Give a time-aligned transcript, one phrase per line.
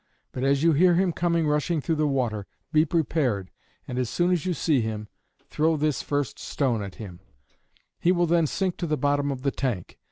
[0.31, 3.51] But as you hear him coming rushing through the water, be prepared,
[3.87, 5.09] and as soon as you see him,
[5.51, 7.19] throw this first stone at him;
[7.99, 9.99] he will then sink to the bottom of the tank.